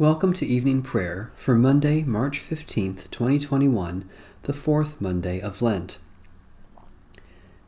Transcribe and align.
Welcome 0.00 0.32
to 0.32 0.46
evening 0.46 0.80
prayer 0.80 1.30
for 1.34 1.54
Monday, 1.54 2.04
March 2.04 2.40
15th, 2.40 3.10
2021, 3.10 4.08
the 4.44 4.54
fourth 4.54 4.98
Monday 4.98 5.42
of 5.42 5.60
Lent. 5.60 5.98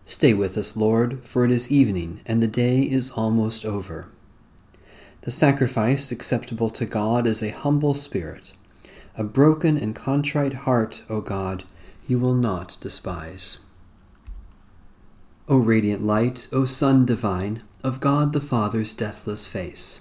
Stay 0.06 0.32
with 0.32 0.56
us, 0.56 0.74
Lord, 0.74 1.26
for 1.28 1.44
it 1.44 1.50
is 1.50 1.70
evening, 1.70 2.22
and 2.24 2.42
the 2.42 2.46
day 2.46 2.84
is 2.84 3.10
almost 3.10 3.66
over. 3.66 4.08
The 5.20 5.30
sacrifice 5.30 6.10
acceptable 6.10 6.70
to 6.70 6.86
God 6.86 7.26
is 7.26 7.42
a 7.42 7.50
humble 7.50 7.92
spirit. 7.92 8.54
A 9.14 9.24
broken 9.24 9.76
and 9.76 9.94
contrite 9.94 10.54
heart, 10.64 11.02
O 11.10 11.20
God, 11.20 11.64
you 12.06 12.18
will 12.18 12.34
not 12.34 12.78
despise. 12.80 13.58
O 15.48 15.58
radiant 15.58 16.02
light, 16.02 16.48
O 16.50 16.64
Sun 16.64 17.04
divine, 17.04 17.62
of 17.84 18.00
God 18.00 18.32
the 18.32 18.40
Father's 18.40 18.94
deathless 18.94 19.46
face 19.46 20.00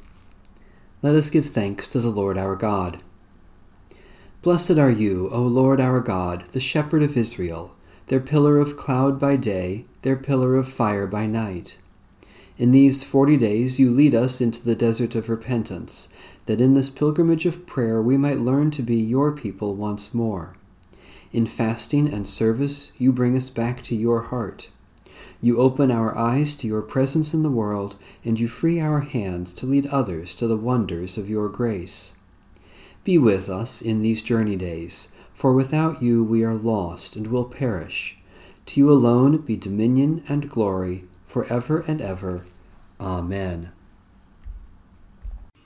Let 1.03 1.15
us 1.15 1.31
give 1.31 1.47
thanks 1.47 1.87
to 1.87 1.99
the 1.99 2.11
Lord 2.11 2.37
our 2.37 2.55
God. 2.55 3.01
Blessed 4.43 4.77
are 4.77 4.91
you, 4.91 5.29
O 5.31 5.41
Lord 5.41 5.79
our 5.79 5.99
God, 5.99 6.45
the 6.51 6.59
shepherd 6.59 7.01
of 7.01 7.17
Israel, 7.17 7.75
their 8.05 8.19
pillar 8.19 8.59
of 8.59 8.77
cloud 8.77 9.19
by 9.19 9.35
day, 9.35 9.85
their 10.03 10.15
pillar 10.15 10.55
of 10.55 10.67
fire 10.67 11.07
by 11.07 11.25
night. 11.25 11.79
In 12.59 12.69
these 12.69 13.03
forty 13.03 13.35
days 13.35 13.79
you 13.79 13.89
lead 13.89 14.13
us 14.13 14.41
into 14.41 14.63
the 14.63 14.75
desert 14.75 15.15
of 15.15 15.27
repentance, 15.27 16.09
that 16.45 16.61
in 16.61 16.75
this 16.75 16.91
pilgrimage 16.91 17.47
of 17.47 17.65
prayer 17.65 17.99
we 17.99 18.15
might 18.15 18.39
learn 18.39 18.69
to 18.69 18.83
be 18.83 18.97
your 18.97 19.31
people 19.31 19.75
once 19.75 20.13
more. 20.13 20.55
In 21.33 21.47
fasting 21.47 22.13
and 22.13 22.27
service 22.27 22.91
you 22.99 23.11
bring 23.11 23.35
us 23.35 23.49
back 23.49 23.81
to 23.83 23.95
your 23.95 24.21
heart. 24.23 24.69
You 25.43 25.57
open 25.57 25.89
our 25.89 26.15
eyes 26.15 26.53
to 26.55 26.67
your 26.67 26.83
presence 26.83 27.33
in 27.33 27.41
the 27.41 27.49
world, 27.49 27.95
and 28.23 28.39
you 28.39 28.47
free 28.47 28.79
our 28.79 28.99
hands 28.99 29.53
to 29.55 29.65
lead 29.65 29.87
others 29.87 30.35
to 30.35 30.47
the 30.47 30.55
wonders 30.55 31.17
of 31.17 31.29
your 31.29 31.49
grace. 31.49 32.13
Be 33.03 33.17
with 33.17 33.49
us 33.49 33.81
in 33.81 34.03
these 34.03 34.21
journey 34.21 34.55
days, 34.55 35.11
for 35.33 35.53
without 35.53 36.03
you 36.03 36.23
we 36.23 36.43
are 36.43 36.53
lost 36.53 37.15
and 37.15 37.27
will 37.27 37.45
perish. 37.45 38.19
To 38.67 38.79
you 38.79 38.91
alone 38.91 39.37
be 39.39 39.55
dominion 39.57 40.23
and 40.29 40.47
glory, 40.47 41.05
for 41.25 41.45
ever 41.45 41.83
and 41.87 41.99
ever. 42.01 42.45
Amen. 42.99 43.71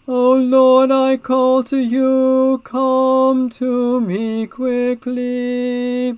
O 0.07 0.35
Lord, 0.35 0.91
I 0.91 1.17
call 1.17 1.63
to 1.65 1.77
you, 1.77 2.61
come 2.63 3.49
to 3.49 3.99
me 3.99 4.47
quickly. 4.47 6.17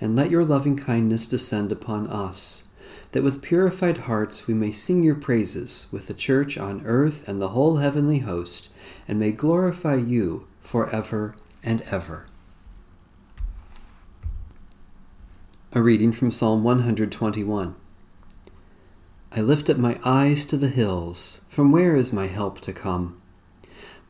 and 0.00 0.16
let 0.16 0.30
your 0.30 0.44
loving 0.44 0.76
kindness 0.76 1.26
descend 1.26 1.70
upon 1.70 2.06
us, 2.06 2.64
that 3.12 3.22
with 3.22 3.42
purified 3.42 3.98
hearts 3.98 4.46
we 4.46 4.54
may 4.54 4.70
sing 4.70 5.02
your 5.02 5.14
praises 5.14 5.86
with 5.92 6.06
the 6.06 6.14
church 6.14 6.56
on 6.56 6.84
earth 6.86 7.26
and 7.28 7.40
the 7.40 7.50
whole 7.50 7.76
heavenly 7.76 8.20
host, 8.20 8.68
and 9.06 9.18
may 9.18 9.32
glorify 9.32 9.94
you 9.94 10.46
for 10.60 10.88
ever 10.90 11.34
and 11.62 11.82
ever. 11.82 12.26
A 15.72 15.82
reading 15.82 16.12
from 16.12 16.30
Psalm 16.30 16.64
121. 16.64 17.76
I 19.32 19.40
lift 19.40 19.70
up 19.70 19.76
my 19.76 20.00
eyes 20.04 20.44
to 20.46 20.56
the 20.56 20.68
hills. 20.68 21.44
From 21.46 21.70
where 21.70 21.94
is 21.94 22.12
my 22.12 22.26
help 22.26 22.60
to 22.62 22.72
come? 22.72 23.20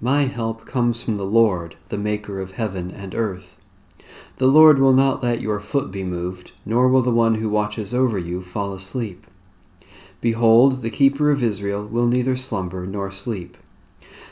My 0.00 0.22
help 0.22 0.64
comes 0.64 1.02
from 1.02 1.16
the 1.16 1.24
Lord, 1.24 1.76
the 1.88 1.98
Maker 1.98 2.40
of 2.40 2.52
heaven 2.52 2.90
and 2.90 3.14
earth. 3.14 3.59
The 4.36 4.46
Lord 4.46 4.78
will 4.78 4.92
not 4.92 5.22
let 5.22 5.40
your 5.40 5.60
foot 5.60 5.90
be 5.90 6.04
moved, 6.04 6.52
nor 6.64 6.88
will 6.88 7.02
the 7.02 7.10
one 7.10 7.36
who 7.36 7.48
watches 7.48 7.94
over 7.94 8.18
you 8.18 8.42
fall 8.42 8.72
asleep. 8.72 9.26
Behold, 10.20 10.82
the 10.82 10.90
keeper 10.90 11.30
of 11.30 11.42
Israel 11.42 11.86
will 11.86 12.06
neither 12.06 12.36
slumber 12.36 12.86
nor 12.86 13.10
sleep. 13.10 13.56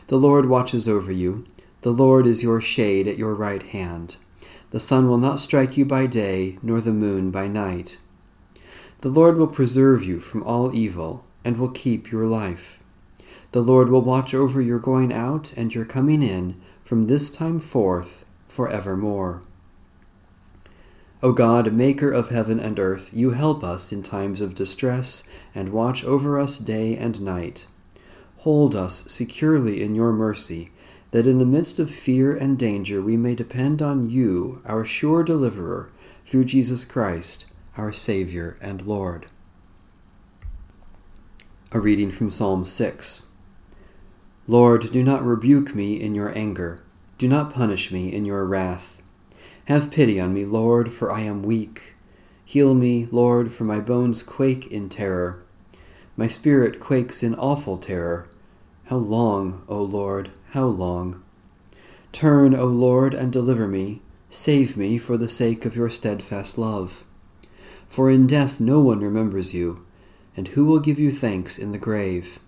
The 0.09 0.19
Lord 0.19 0.47
watches 0.47 0.89
over 0.89 1.13
you. 1.13 1.47
The 1.83 1.93
Lord 1.93 2.27
is 2.27 2.43
your 2.43 2.61
shade 2.61 3.07
at 3.07 3.19
your 3.19 3.35
right 3.35 3.63
hand. 3.63 4.17
The 4.71 4.81
sun 4.81 5.09
will 5.09 5.19
not 5.19 5.41
strike 5.41 5.77
you 5.77 5.85
by 5.85 6.07
day, 6.07 6.59
nor 6.63 6.81
the 6.81 6.93
moon 6.93 7.31
by 7.31 7.49
night. 7.49 7.99
The 9.01 9.09
Lord 9.09 9.37
will 9.37 9.47
preserve 9.47 10.05
you 10.05 10.21
from 10.21 10.43
all 10.43 10.75
evil, 10.75 11.25
and 11.45 11.57
will 11.57 11.71
keep 11.71 12.11
your 12.11 12.27
life. 12.27 12.81
The 13.53 13.63
Lord 13.63 13.89
will 13.89 14.03
watch 14.03 14.35
over 14.35 14.61
your 14.61 14.79
going 14.79 15.13
out 15.13 15.55
and 15.57 15.75
your 15.75 15.87
coming 15.87 16.23
in 16.23 16.61
from 16.83 17.03
this 17.03 17.31
time 17.31 17.59
forth 17.61 18.27
for 18.49 18.69
evermore. 18.69 19.43
O 21.21 21.33
God, 21.33 21.73
maker 21.73 22.13
of 22.13 22.29
heaven 22.29 22.61
and 22.61 22.79
earth, 22.79 23.11
you 23.13 23.31
help 23.31 23.65
us 23.65 23.91
in 23.91 24.05
times 24.05 24.41
of 24.41 24.55
distress 24.55 25.25
and 25.53 25.71
watch 25.71 26.05
over 26.05 26.39
us 26.39 26.59
day 26.59 26.97
and 26.97 27.21
night. 27.21 27.67
Hold 28.39 28.77
us 28.77 29.05
securely 29.13 29.83
in 29.83 29.97
your 29.97 30.13
mercy, 30.13 30.71
that 31.11 31.27
in 31.27 31.39
the 31.39 31.45
midst 31.45 31.81
of 31.81 31.91
fear 31.91 32.37
and 32.37 32.57
danger 32.57 33.03
we 33.03 33.17
may 33.17 33.35
depend 33.35 33.83
on 33.83 34.09
you, 34.09 34.63
our 34.65 34.85
sure 34.85 35.25
deliverer, 35.25 35.91
through 36.25 36.45
Jesus 36.45 36.85
Christ, 36.85 37.47
our 37.77 37.93
Savior 37.93 38.57
and 38.61 38.83
Lord. 38.83 39.27
A 41.73 41.81
reading 41.81 42.13
from 42.13 42.31
Psalm 42.31 42.65
6. 42.65 43.27
Lord, 44.47 44.93
do 44.93 45.03
not 45.03 45.25
rebuke 45.25 45.75
me 45.75 46.01
in 46.01 46.15
your 46.15 46.37
anger, 46.39 46.81
do 47.19 47.27
not 47.27 47.53
punish 47.53 47.91
me 47.91 48.13
in 48.13 48.25
your 48.25 48.45
wrath. 48.47 48.98
Have 49.69 49.91
pity 49.91 50.19
on 50.19 50.33
me, 50.33 50.47
Lord, 50.47 50.91
for 50.91 51.13
I 51.13 51.21
am 51.21 51.43
weak. 51.43 51.93
Heal 52.43 52.73
me, 52.73 53.07
Lord, 53.11 53.53
for 53.53 53.65
my 53.65 53.81
bones 53.81 54.23
quake 54.23 54.67
in 54.69 54.89
terror. 54.89 55.43
My 56.17 56.27
spirit 56.27 56.81
quakes 56.81 57.23
in 57.23 57.35
awful 57.35 57.77
terror. 57.77 58.31
How 58.87 58.97
long, 58.97 59.65
O 59.69 59.83
Lord, 59.83 60.31
how 60.53 60.65
long? 60.65 61.23
Turn, 62.13 62.55
O 62.55 62.65
Lord, 62.65 63.13
and 63.13 63.31
deliver 63.31 63.69
me. 63.69 64.01
Save 64.31 64.79
me 64.79 64.97
for 64.97 65.19
the 65.19 65.29
sake 65.29 65.67
of 65.67 65.77
your 65.77 65.91
steadfast 65.91 66.57
love. 66.57 67.05
For 67.91 68.11
in 68.11 68.27
death 68.27 68.61
no 68.61 68.81
one 68.81 69.01
remembers 69.01 69.53
you, 69.53 69.85
and 70.35 70.49
who 70.49 70.65
will 70.65 70.81
give 70.81 70.99
you 70.99 71.13
thanks 71.13 71.59
in 71.59 71.73
the 71.73 71.79
grave? 71.79 72.39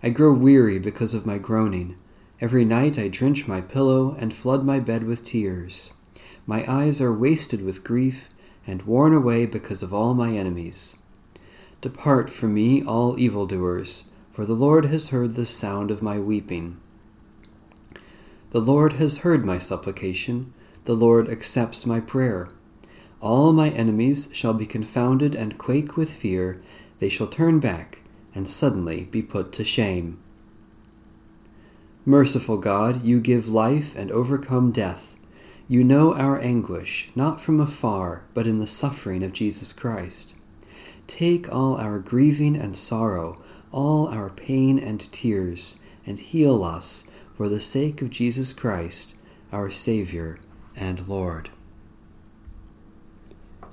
I 0.00 0.10
grow 0.10 0.32
weary 0.32 0.78
because 0.78 1.12
of 1.12 1.26
my 1.26 1.38
groaning. 1.38 1.96
Every 2.40 2.64
night 2.64 3.00
I 3.00 3.08
drench 3.08 3.48
my 3.48 3.60
pillow 3.60 4.14
and 4.20 4.32
flood 4.32 4.64
my 4.64 4.78
bed 4.78 5.02
with 5.02 5.24
tears. 5.24 5.92
My 6.46 6.64
eyes 6.70 7.00
are 7.00 7.12
wasted 7.12 7.64
with 7.64 7.82
grief 7.82 8.28
and 8.66 8.82
worn 8.82 9.12
away 9.12 9.46
because 9.46 9.82
of 9.82 9.92
all 9.92 10.14
my 10.14 10.32
enemies. 10.36 10.96
Depart 11.80 12.30
from 12.30 12.54
me, 12.54 12.84
all 12.84 13.18
evildoers, 13.18 14.10
for 14.30 14.44
the 14.44 14.54
Lord 14.54 14.84
has 14.84 15.08
heard 15.08 15.34
the 15.34 15.44
sound 15.44 15.90
of 15.90 16.02
my 16.02 16.20
weeping. 16.20 16.80
The 18.50 18.60
Lord 18.60 18.94
has 18.94 19.18
heard 19.18 19.44
my 19.44 19.58
supplication, 19.58 20.54
the 20.84 20.94
Lord 20.94 21.28
accepts 21.28 21.84
my 21.84 21.98
prayer. 21.98 22.50
All 23.20 23.52
my 23.52 23.70
enemies 23.70 24.28
shall 24.32 24.54
be 24.54 24.66
confounded 24.66 25.34
and 25.34 25.58
quake 25.58 25.96
with 25.96 26.10
fear, 26.10 26.62
they 27.00 27.08
shall 27.08 27.26
turn 27.26 27.58
back 27.58 28.02
and 28.36 28.48
suddenly 28.48 29.04
be 29.04 29.20
put 29.20 29.52
to 29.54 29.64
shame. 29.64 30.22
Merciful 32.04 32.58
God, 32.58 33.04
you 33.04 33.20
give 33.20 33.48
life 33.48 33.96
and 33.96 34.12
overcome 34.12 34.70
death. 34.70 35.15
You 35.68 35.82
know 35.82 36.14
our 36.14 36.38
anguish, 36.38 37.10
not 37.16 37.40
from 37.40 37.58
afar, 37.58 38.22
but 38.34 38.46
in 38.46 38.60
the 38.60 38.68
suffering 38.68 39.24
of 39.24 39.32
Jesus 39.32 39.72
Christ. 39.72 40.32
Take 41.08 41.52
all 41.52 41.76
our 41.76 41.98
grieving 41.98 42.56
and 42.56 42.76
sorrow, 42.76 43.42
all 43.72 44.06
our 44.06 44.30
pain 44.30 44.78
and 44.78 45.10
tears, 45.12 45.80
and 46.06 46.20
heal 46.20 46.62
us 46.62 47.02
for 47.34 47.48
the 47.48 47.58
sake 47.58 48.00
of 48.00 48.10
Jesus 48.10 48.52
Christ, 48.52 49.14
our 49.50 49.68
Saviour 49.68 50.38
and 50.76 51.08
Lord. 51.08 51.50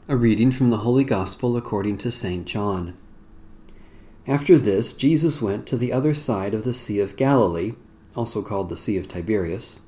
A 0.07 0.17
reading 0.17 0.49
from 0.49 0.71
the 0.71 0.77
Holy 0.77 1.03
Gospel 1.03 1.55
according 1.55 1.99
to 1.99 2.11
St. 2.11 2.47
John. 2.47 2.97
After 4.25 4.57
this, 4.57 4.93
Jesus 4.93 5.43
went 5.43 5.67
to 5.67 5.77
the 5.77 5.93
other 5.93 6.15
side 6.15 6.55
of 6.55 6.63
the 6.63 6.73
Sea 6.73 6.99
of 7.01 7.15
Galilee, 7.15 7.73
also 8.15 8.41
called 8.41 8.69
the 8.69 8.75
Sea 8.75 8.97
of 8.97 9.07
Tiberias 9.07 9.79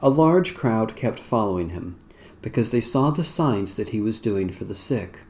a 0.00 0.08
large 0.08 0.54
crowd 0.54 0.94
kept 0.94 1.18
following 1.18 1.70
him, 1.70 1.96
because 2.40 2.70
they 2.70 2.80
saw 2.80 3.10
the 3.10 3.24
signs 3.24 3.74
that 3.76 3.88
he 3.90 4.00
was 4.00 4.20
doing 4.20 4.50
for 4.50 4.64
the 4.64 4.74
sick. 4.74 5.20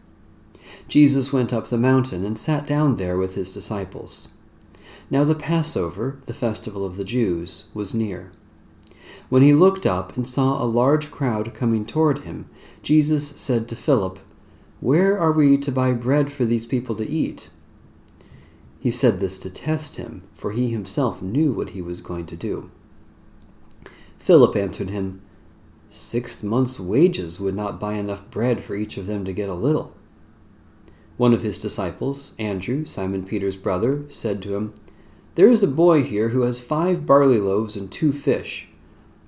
Jesus 0.88 1.32
went 1.32 1.52
up 1.52 1.68
the 1.68 1.78
mountain 1.78 2.24
and 2.24 2.38
sat 2.38 2.66
down 2.66 2.96
there 2.96 3.16
with 3.16 3.34
his 3.34 3.52
disciples. 3.52 4.28
Now 5.10 5.24
the 5.24 5.34
Passover, 5.34 6.18
the 6.26 6.34
festival 6.34 6.84
of 6.84 6.96
the 6.96 7.04
Jews, 7.04 7.68
was 7.72 7.94
near. 7.94 8.32
When 9.28 9.42
he 9.42 9.54
looked 9.54 9.86
up 9.86 10.16
and 10.16 10.26
saw 10.26 10.62
a 10.62 10.64
large 10.64 11.10
crowd 11.10 11.54
coming 11.54 11.84
toward 11.86 12.20
him, 12.20 12.48
Jesus 12.82 13.28
said 13.40 13.68
to 13.68 13.76
Philip, 13.76 14.18
Where 14.80 15.18
are 15.18 15.32
we 15.32 15.58
to 15.58 15.72
buy 15.72 15.92
bread 15.92 16.30
for 16.30 16.44
these 16.44 16.66
people 16.66 16.94
to 16.96 17.08
eat? 17.08 17.50
He 18.80 18.90
said 18.90 19.20
this 19.20 19.38
to 19.40 19.50
test 19.50 19.96
him, 19.96 20.22
for 20.32 20.52
he 20.52 20.70
himself 20.70 21.20
knew 21.20 21.52
what 21.52 21.70
he 21.70 21.82
was 21.82 22.00
going 22.00 22.26
to 22.26 22.36
do. 22.36 22.70
Philip 24.18 24.56
answered 24.56 24.90
him, 24.90 25.22
Six 25.90 26.42
months' 26.42 26.78
wages 26.78 27.40
would 27.40 27.54
not 27.54 27.80
buy 27.80 27.94
enough 27.94 28.28
bread 28.30 28.60
for 28.60 28.76
each 28.76 28.96
of 28.96 29.06
them 29.06 29.24
to 29.24 29.32
get 29.32 29.48
a 29.48 29.54
little. 29.54 29.94
One 31.16 31.32
of 31.32 31.42
his 31.42 31.58
disciples, 31.58 32.34
Andrew, 32.38 32.84
Simon 32.84 33.24
Peter's 33.24 33.56
brother, 33.56 34.04
said 34.08 34.42
to 34.42 34.54
him, 34.54 34.74
There 35.34 35.48
is 35.48 35.62
a 35.62 35.68
boy 35.68 36.02
here 36.02 36.28
who 36.28 36.42
has 36.42 36.60
five 36.60 37.06
barley 37.06 37.40
loaves 37.40 37.76
and 37.76 37.90
two 37.90 38.12
fish. 38.12 38.68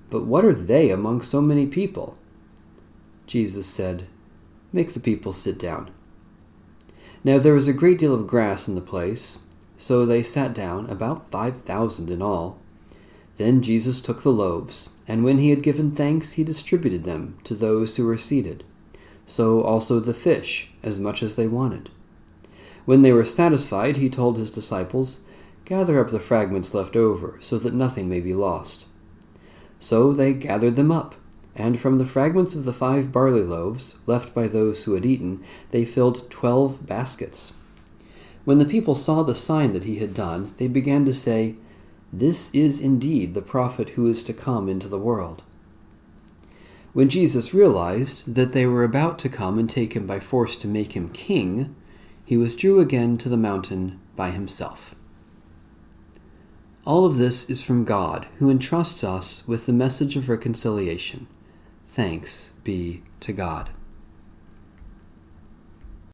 But 0.09 0.25
what 0.25 0.45
are 0.45 0.53
they 0.53 0.89
among 0.89 1.21
so 1.21 1.41
many 1.41 1.65
people? 1.65 2.17
Jesus 3.25 3.65
said, 3.65 4.07
Make 4.71 4.93
the 4.93 4.99
people 4.99 5.33
sit 5.33 5.57
down. 5.57 5.89
Now 7.23 7.39
there 7.39 7.53
was 7.53 7.67
a 7.67 7.73
great 7.73 7.97
deal 7.97 8.13
of 8.13 8.27
grass 8.27 8.67
in 8.67 8.75
the 8.75 8.81
place, 8.81 9.39
so 9.77 10.05
they 10.05 10.23
sat 10.23 10.53
down, 10.53 10.89
about 10.89 11.29
five 11.31 11.61
thousand 11.61 12.09
in 12.09 12.21
all. 12.21 12.59
Then 13.41 13.63
Jesus 13.63 14.01
took 14.01 14.21
the 14.21 14.31
loaves, 14.31 14.93
and 15.07 15.23
when 15.23 15.39
he 15.39 15.49
had 15.49 15.63
given 15.63 15.89
thanks, 15.89 16.33
he 16.33 16.43
distributed 16.43 17.05
them 17.05 17.39
to 17.43 17.55
those 17.55 17.95
who 17.95 18.05
were 18.05 18.15
seated. 18.15 18.63
So 19.25 19.63
also 19.63 19.99
the 19.99 20.13
fish, 20.13 20.69
as 20.83 20.99
much 20.99 21.23
as 21.23 21.35
they 21.35 21.47
wanted. 21.47 21.89
When 22.85 23.01
they 23.01 23.11
were 23.11 23.25
satisfied, 23.25 23.97
he 23.97 24.11
told 24.11 24.37
his 24.37 24.51
disciples, 24.51 25.21
Gather 25.65 25.99
up 25.99 26.11
the 26.11 26.19
fragments 26.19 26.75
left 26.75 26.95
over, 26.95 27.39
so 27.39 27.57
that 27.57 27.73
nothing 27.73 28.07
may 28.07 28.19
be 28.19 28.35
lost. 28.35 28.85
So 29.79 30.13
they 30.13 30.35
gathered 30.35 30.75
them 30.75 30.91
up, 30.91 31.15
and 31.55 31.79
from 31.79 31.97
the 31.97 32.05
fragments 32.05 32.53
of 32.53 32.65
the 32.65 32.71
five 32.71 33.11
barley 33.11 33.41
loaves, 33.41 33.97
left 34.05 34.35
by 34.35 34.47
those 34.47 34.83
who 34.83 34.93
had 34.93 35.03
eaten, 35.03 35.43
they 35.71 35.83
filled 35.83 36.29
twelve 36.29 36.85
baskets. 36.85 37.53
When 38.45 38.59
the 38.59 38.65
people 38.65 38.93
saw 38.93 39.23
the 39.23 39.33
sign 39.33 39.73
that 39.73 39.85
he 39.85 39.95
had 39.95 40.13
done, 40.13 40.53
they 40.57 40.67
began 40.67 41.05
to 41.05 41.13
say, 41.15 41.55
this 42.13 42.53
is 42.53 42.81
indeed 42.81 43.33
the 43.33 43.41
prophet 43.41 43.89
who 43.91 44.07
is 44.07 44.23
to 44.23 44.33
come 44.33 44.67
into 44.67 44.87
the 44.87 44.99
world. 44.99 45.43
When 46.93 47.07
Jesus 47.07 47.53
realized 47.53 48.35
that 48.35 48.51
they 48.51 48.65
were 48.65 48.83
about 48.83 49.17
to 49.19 49.29
come 49.29 49.57
and 49.57 49.69
take 49.69 49.93
him 49.93 50.05
by 50.05 50.19
force 50.19 50.57
to 50.57 50.67
make 50.67 50.91
him 50.91 51.07
king, 51.09 51.73
he 52.25 52.35
withdrew 52.35 52.79
again 52.79 53.17
to 53.19 53.29
the 53.29 53.37
mountain 53.37 53.99
by 54.15 54.31
himself. 54.31 54.95
All 56.85 57.05
of 57.05 57.17
this 57.17 57.49
is 57.49 57.63
from 57.63 57.85
God, 57.85 58.27
who 58.39 58.49
entrusts 58.49 59.03
us 59.03 59.47
with 59.47 59.65
the 59.65 59.73
message 59.73 60.17
of 60.17 60.27
reconciliation. 60.27 61.27
Thanks 61.87 62.51
be 62.63 63.03
to 63.21 63.31
God. 63.31 63.69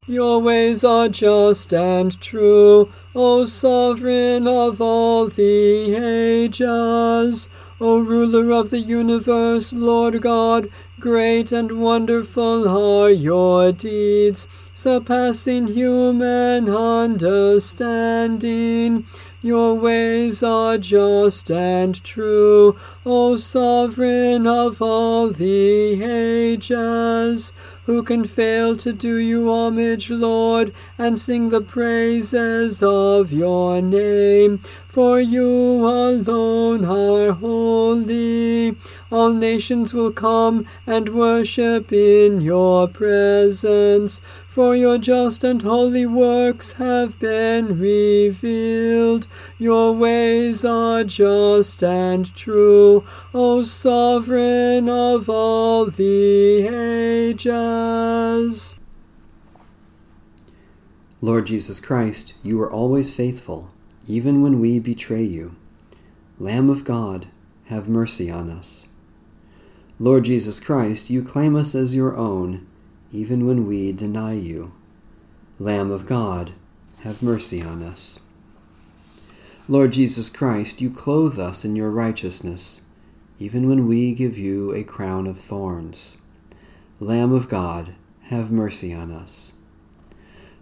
Your 0.10 0.40
ways 0.40 0.86
are 0.86 1.10
just 1.10 1.74
and 1.74 2.18
true, 2.22 2.90
O 3.14 3.44
sovereign 3.44 4.48
of 4.48 4.80
all 4.80 5.28
the 5.28 5.98
ages. 5.98 7.50
O 7.82 8.00
ruler 8.00 8.54
of 8.54 8.70
the 8.70 8.80
universe, 8.80 9.74
Lord 9.74 10.22
God, 10.22 10.70
great 10.98 11.52
and 11.52 11.74
wonderful 11.74 12.70
are 12.70 13.10
your 13.10 13.74
deeds, 13.74 14.48
surpassing 14.74 15.68
human 15.68 16.70
understanding. 16.70 19.06
Your 19.48 19.75
ways 19.75 20.44
are 20.44 20.77
just 20.77 21.50
and 21.50 22.04
true, 22.04 22.75
O 23.06 23.38
sovereign 23.38 24.46
of 24.46 24.82
all 24.82 25.30
the 25.30 26.04
ages. 26.04 27.54
Who 27.86 28.04
can 28.04 28.25
fail 28.25 28.75
to 28.75 28.92
do 28.92 29.16
you 29.16 29.50
homage, 29.50 30.12
Lord, 30.12 30.74
and 30.98 31.18
sing 31.18 31.48
the 31.48 31.62
praises 31.62 32.84
of 32.84 33.32
your 33.32 33.82
name? 33.82 34.58
For 34.89 35.22
you 35.22 35.48
alone 35.88 36.84
are 36.84 37.32
holy. 37.32 38.75
All 39.10 39.32
nations 39.32 39.94
will 39.94 40.12
come 40.12 40.66
and 40.86 41.10
worship 41.10 41.94
in 41.94 42.42
your 42.42 42.90
presence, 42.90 44.20
for 44.50 44.76
your 44.76 44.98
just 44.98 45.46
and 45.46 45.62
holy 45.62 46.06
works 46.06 46.74
have 46.74 47.18
been 47.18 47.80
revealed. 47.80 49.28
Your 49.58 49.94
ways 49.94 50.66
are 50.66 51.06
just 51.06 51.82
and 51.82 52.36
true, 52.36 53.06
O 53.34 53.64
sovereign 53.64 54.90
of 54.90 55.30
all 55.30 55.86
the 55.86 56.68
ages. 56.68 57.48
Lord 61.22 61.48
Jesus 61.48 61.80
Christ, 61.80 62.34
you 62.44 62.62
are 62.62 62.72
always 62.72 63.16
faithful, 63.16 63.72
even 64.06 64.42
when 64.42 64.60
we 64.60 64.80
betray 64.80 65.24
you. 65.24 65.56
Lamb 66.38 66.70
of 66.70 66.84
God, 66.84 67.28
have 67.66 67.90
mercy 67.90 68.30
on 68.30 68.50
us. 68.50 68.88
Lord 70.00 70.25
Jesus 70.25 70.60
Christ, 70.60 71.10
you 71.10 71.24
claim 71.24 71.56
us 71.56 71.74
as 71.74 71.96
your 71.96 72.16
own, 72.16 72.68
even 73.12 73.48
when 73.48 73.66
we 73.66 73.92
deny 73.92 74.34
you. 74.34 74.74
Lamb 75.58 75.89
of 75.89 76.06
God, 76.06 76.54
have 77.00 77.24
mercy 77.24 77.63
on 77.63 77.82
us. 77.82 78.20
Lord 79.68 79.94
Jesus 79.94 80.30
Christ, 80.30 80.82
you 80.82 80.92
clothe 80.92 81.39
us 81.39 81.66
in 81.66 81.75
your 81.75 81.89
righteousness, 81.89 82.82
even 83.39 83.68
when 83.68 83.88
we 83.88 84.13
give 84.13 84.38
you 84.38 84.72
a 84.72 84.84
crown 84.84 85.25
of 85.25 85.39
thorns. 85.39 86.16
Lamb 87.00 87.34
of 87.34 87.50
God, 87.50 87.96
have 88.25 88.51
mercy 88.51 88.94
on 88.94 89.10
us. 89.10 89.54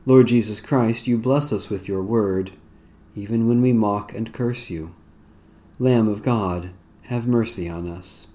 Lord 0.06 0.28
Jesus 0.28 0.62
Christ, 0.62 1.08
you 1.08 1.18
bless 1.18 1.52
us 1.52 1.70
with 1.70 1.90
your 1.90 2.04
word, 2.04 2.52
even 3.16 3.50
when 3.50 3.62
we 3.62 3.74
mock 3.74 4.14
and 4.14 4.32
curse 4.32 4.70
you. 4.70 4.96
Lamb 5.78 6.08
of 6.08 6.24
God, 6.24 6.70
have 7.04 7.28
mercy 7.28 7.68
on 7.68 7.86
us. 7.86 8.28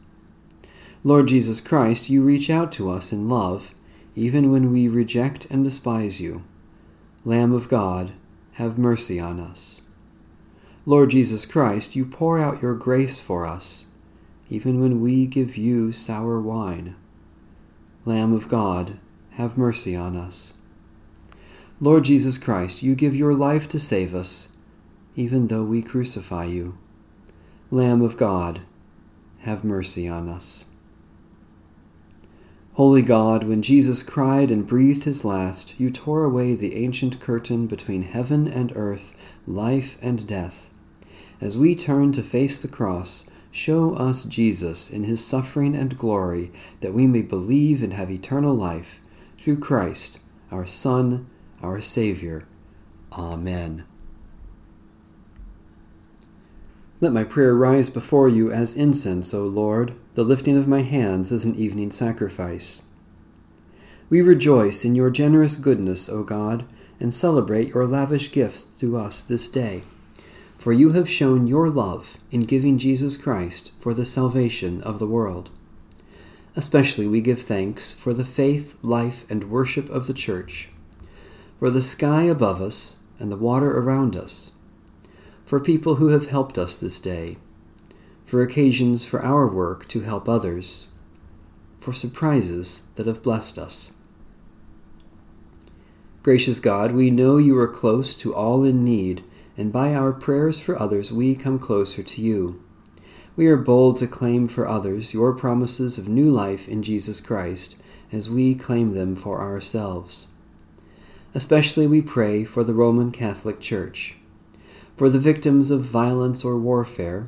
Lord 1.02 1.28
Jesus 1.28 1.62
Christ, 1.62 2.11
you 2.11 2.23
reach 2.23 2.50
out 2.50 2.71
to 2.73 2.90
us 2.90 3.11
in 3.11 3.26
love, 3.26 3.75
even 4.14 4.52
when 4.52 4.71
we 4.71 4.87
reject 4.87 5.47
and 5.47 5.64
despise 5.64 6.21
you. 6.21 6.45
Lamb 7.25 7.54
of 7.54 7.69
God, 7.69 8.12
have 8.52 8.76
mercy 8.76 9.19
on 9.19 9.40
us. 9.40 9.80
Lord 10.85 11.09
Jesus 11.11 11.47
Christ, 11.47 11.97
you 11.97 12.04
pour 12.04 12.38
out 12.38 12.61
your 12.61 12.75
grace 12.75 13.19
for 13.19 13.47
us, 13.47 13.87
even 14.50 14.78
when 14.78 15.00
we 15.00 15.25
give 15.25 15.57
you 15.57 15.90
sour 15.90 16.38
wine. 16.38 16.97
Lamb 18.04 18.35
of 18.35 18.49
God, 18.49 18.99
have 19.33 19.57
mercy 19.57 19.97
on 19.97 20.16
us. 20.16 20.54
Lord 21.80 22.04
Jesus 22.04 22.37
Christ, 22.37 22.83
you 22.83 22.95
give 22.95 23.16
your 23.16 23.33
life 23.33 23.66
to 23.69 23.78
save 23.78 24.14
us, 24.14 24.49
even 25.16 25.49
though 25.49 25.64
we 25.64 25.80
crucify 25.80 26.45
you. 26.45 26.76
Lamb 27.71 28.02
of 28.02 28.19
God, 28.19 28.61
have 29.40 29.64
mercy 29.64 30.07
on 30.07 30.28
us. 30.28 30.66
Holy 32.75 33.03
God, 33.03 33.45
when 33.45 33.62
Jesus 33.62 34.03
cried 34.03 34.50
and 34.50 34.67
breathed 34.67 35.05
his 35.05 35.25
last, 35.25 35.79
you 35.79 35.91
tore 35.91 36.25
away 36.25 36.55
the 36.55 36.77
ancient 36.77 37.21
curtain 37.21 37.67
between 37.67 38.03
heaven 38.03 38.47
and 38.47 38.73
earth, 38.77 39.12
life 39.47 39.99
and 40.00 40.27
death. 40.27 40.71
As 41.41 41.59
we 41.59 41.75
turn 41.75 42.12
to 42.12 42.23
face 42.23 42.59
the 42.59 42.69
cross, 42.69 43.29
show 43.50 43.95
us 43.95 44.23
Jesus 44.25 44.89
in 44.89 45.05
his 45.05 45.25
suffering 45.25 45.75
and 45.75 45.99
glory, 45.99 46.53
that 46.81 46.95
we 46.95 47.07
may 47.07 47.23
believe 47.23 47.83
and 47.83 47.95
have 47.95 48.11
eternal 48.11 48.55
life, 48.55 49.00
through 49.37 49.59
Christ, 49.59 50.21
our 50.53 50.67
Son, 50.67 51.27
our 51.62 51.81
Savior. 51.81 52.47
Amen. 53.12 53.85
Let 57.02 57.14
my 57.14 57.25
prayer 57.25 57.54
rise 57.54 57.88
before 57.88 58.28
you 58.28 58.52
as 58.52 58.76
incense, 58.76 59.33
O 59.33 59.47
Lord, 59.47 59.95
the 60.14 60.25
lifting 60.25 60.59
of 60.59 60.69
my 60.69 60.83
hands 60.83 61.33
as 61.33 61.47
an 61.47 61.54
evening 61.54 61.90
sacrifice. 61.90 62.83
We 64.11 64.21
rejoice 64.21 64.85
in 64.85 64.95
your 64.95 65.09
generous 65.09 65.57
goodness, 65.57 66.11
O 66.11 66.25
God, 66.25 66.66
and 66.99 67.14
celebrate 67.14 67.69
your 67.69 67.87
lavish 67.87 68.30
gifts 68.30 68.64
to 68.80 68.99
us 68.99 69.23
this 69.23 69.49
day. 69.49 69.83
For 70.59 70.75
you 70.75 70.92
have 70.92 71.09
shown 71.09 71.47
your 71.47 71.71
love 71.71 72.19
in 72.30 72.40
giving 72.40 72.76
Jesus 72.76 73.16
Christ 73.16 73.73
for 73.78 73.95
the 73.95 74.04
salvation 74.04 74.83
of 74.83 74.99
the 74.99 75.07
world. 75.07 75.49
Especially 76.54 77.09
we 77.09 77.23
give 77.23 77.40
thanks 77.40 77.95
for 77.95 78.12
the 78.12 78.26
faith, 78.26 78.76
life, 78.83 79.25
and 79.30 79.50
worship 79.50 79.88
of 79.88 80.07
the 80.07 80.12
Church, 80.12 80.69
for 81.59 81.71
the 81.71 81.80
sky 81.80 82.25
above 82.25 82.61
us 82.61 82.99
and 83.19 83.33
the 83.33 83.38
water 83.38 83.78
around 83.78 84.16
us 84.16 84.52
for 85.50 85.59
people 85.59 85.97
who 85.97 86.11
have 86.11 86.30
helped 86.30 86.57
us 86.57 86.78
this 86.78 87.00
day, 87.00 87.37
for 88.25 88.40
occasions 88.40 89.04
for 89.04 89.21
our 89.25 89.49
work 89.49 89.88
to 89.88 90.02
help 90.02 90.28
others, 90.28 90.87
for 91.80 91.92
surprises 91.92 92.87
that 92.95 93.09
have 93.09 93.21
blessed 93.21 93.59
us. 93.59 93.90
Gracious 96.23 96.61
God, 96.61 96.92
we 96.92 97.11
know 97.11 97.37
you 97.37 97.59
are 97.59 97.66
close 97.66 98.14
to 98.14 98.33
all 98.33 98.62
in 98.62 98.85
need, 98.85 99.25
and 99.57 99.73
by 99.73 99.92
our 99.92 100.12
prayers 100.12 100.61
for 100.61 100.78
others 100.78 101.11
we 101.11 101.35
come 101.35 101.59
closer 101.59 102.04
to 102.04 102.23
you. 102.23 102.62
We 103.35 103.49
are 103.49 103.57
bold 103.57 103.97
to 103.97 104.07
claim 104.07 104.47
for 104.47 104.69
others 104.69 105.12
your 105.12 105.35
promises 105.35 105.99
of 105.99 106.09
new 106.09 106.30
life 106.30 106.69
in 106.69 106.85
Jesus 106.85 107.21
Christ 107.21 107.75
as 108.12 108.30
we 108.30 108.54
claim 108.54 108.92
them 108.92 109.16
for 109.16 109.40
ourselves. 109.40 110.28
Especially 111.35 111.88
we 111.88 112.02
pray 112.02 112.45
for 112.45 112.62
the 112.62 112.73
Roman 112.73 113.11
Catholic 113.11 113.59
Church 113.59 114.14
for 115.00 115.09
the 115.09 115.19
victims 115.19 115.71
of 115.71 115.80
violence 115.80 116.45
or 116.45 116.59
warfare, 116.59 117.26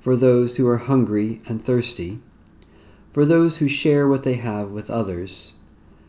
for 0.00 0.16
those 0.16 0.56
who 0.56 0.66
are 0.66 0.78
hungry 0.78 1.40
and 1.46 1.62
thirsty, 1.62 2.18
for 3.12 3.24
those 3.24 3.58
who 3.58 3.68
share 3.68 4.08
what 4.08 4.24
they 4.24 4.34
have 4.34 4.72
with 4.72 4.90
others, 4.90 5.52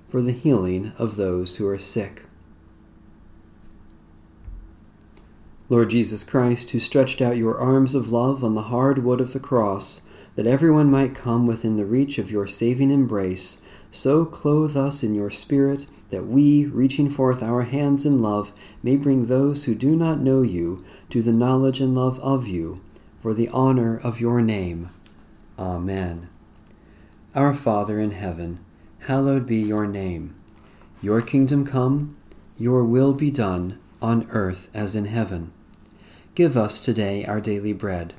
for 0.10 0.24
the 0.24 0.32
healing 0.32 0.92
of 0.98 1.18
those 1.18 1.58
who 1.58 1.68
are 1.68 1.78
sick. 1.78 2.24
Lord 5.70 5.92
Jesus 5.92 6.24
Christ, 6.24 6.72
who 6.72 6.80
stretched 6.80 7.22
out 7.22 7.38
your 7.38 7.60
arms 7.60 7.94
of 7.94 8.10
love 8.10 8.44
on 8.44 8.56
the 8.56 8.64
hard 8.74 9.04
wood 9.04 9.22
of 9.22 9.34
the 9.34 9.40
cross, 9.40 10.02
that 10.36 10.48
everyone 10.48 10.90
might 10.90 11.14
come 11.14 11.46
within 11.46 11.76
the 11.76 11.86
reach 11.86 12.18
of 12.18 12.32
your 12.32 12.48
saving 12.48 12.90
embrace, 12.90 13.62
so 13.92 14.26
clothe 14.26 14.78
us 14.78 15.04
in 15.04 15.14
your 15.14 15.30
Spirit 15.30 15.86
that 16.10 16.26
we, 16.26 16.66
reaching 16.66 17.10
forth 17.10 17.44
our 17.44 17.64
hands 17.64 18.06
in 18.06 18.20
love, 18.20 18.54
may 18.82 18.96
bring 18.96 19.26
those 19.26 19.66
who 19.66 19.76
do 19.76 19.96
not 19.98 20.20
know 20.20 20.42
you 20.42 20.84
to 21.10 21.22
the 21.22 21.34
knowledge 21.34 21.82
and 21.82 21.94
love 21.94 22.18
of 22.22 22.48
you, 22.48 22.82
for 23.20 23.34
the 23.34 23.50
honor 23.50 23.98
of 23.98 24.22
your 24.22 24.42
name. 24.42 24.88
Amen. 25.60 26.30
Our 27.36 27.54
Father 27.54 28.00
in 28.00 28.12
heaven, 28.12 28.60
hallowed 29.00 29.46
be 29.46 29.58
your 29.58 29.86
name. 29.86 30.36
Your 31.02 31.22
kingdom 31.22 31.66
come, 31.66 32.16
your 32.58 32.86
will 32.86 33.14
be 33.14 33.30
done, 33.30 33.78
on 34.02 34.26
earth 34.30 34.70
as 34.74 34.96
in 34.96 35.06
heaven. 35.06 35.52
Give 36.34 36.56
us 36.56 36.80
today 36.80 37.26
our 37.26 37.42
daily 37.42 37.74
bread. 37.74 38.14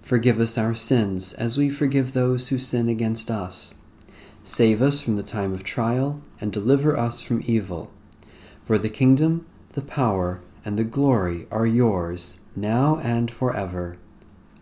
Forgive 0.00 0.40
us 0.40 0.56
our 0.56 0.74
sins 0.74 1.34
as 1.34 1.58
we 1.58 1.68
forgive 1.68 2.12
those 2.12 2.48
who 2.48 2.58
sin 2.58 2.88
against 2.88 3.30
us 3.30 3.74
Save 4.46 4.82
us 4.82 5.02
from 5.02 5.16
the 5.16 5.22
time 5.22 5.54
of 5.54 5.64
trial, 5.64 6.20
and 6.38 6.52
deliver 6.52 6.96
us 6.96 7.22
from 7.22 7.42
evil. 7.46 7.90
For 8.62 8.76
the 8.76 8.90
kingdom, 8.90 9.46
the 9.72 9.80
power, 9.80 10.42
and 10.66 10.78
the 10.78 10.84
glory 10.84 11.46
are 11.50 11.66
yours, 11.66 12.38
now 12.54 12.98
and 13.02 13.30
forever. 13.30 13.96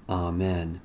Amen. 0.08 0.80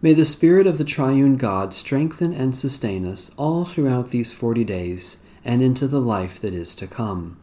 May 0.00 0.14
the 0.14 0.24
Spirit 0.24 0.68
of 0.68 0.78
the 0.78 0.84
Triune 0.84 1.36
God 1.36 1.74
strengthen 1.74 2.32
and 2.32 2.54
sustain 2.54 3.04
us 3.04 3.32
all 3.36 3.64
throughout 3.64 4.10
these 4.10 4.32
forty 4.32 4.62
days 4.62 5.18
and 5.44 5.60
into 5.60 5.88
the 5.88 6.00
life 6.00 6.40
that 6.40 6.54
is 6.54 6.76
to 6.76 6.86
come. 6.86 7.40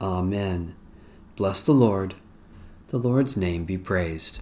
Amen. 0.00 0.74
Bless 1.36 1.62
the 1.62 1.72
Lord. 1.72 2.14
The 2.88 2.98
Lord's 2.98 3.36
name 3.36 3.64
be 3.64 3.78
praised. 3.78 4.40